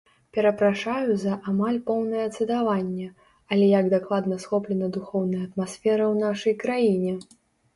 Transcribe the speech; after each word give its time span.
Перапрашаю 0.35 1.17
за 1.23 1.33
амаль 1.51 1.77
поўнае 1.89 2.23
цытаванне, 2.37 3.07
але 3.55 3.65
як 3.79 3.93
дакладна 3.95 4.41
схоплена 4.47 4.87
духоўная 4.97 5.43
атмасфера 5.47 6.03
ў 6.13 6.15
нашай 6.25 6.53
краіне! 6.67 7.13